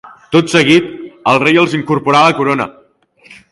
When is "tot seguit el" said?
0.35-1.41